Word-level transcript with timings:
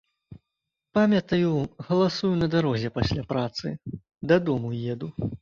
Памятаю, 0.97 1.51
галасую 1.89 2.31
на 2.41 2.47
дарозе 2.57 2.91
пасля 2.97 3.27
працы, 3.35 3.75
дадому 4.35 4.75
еду. 4.93 5.13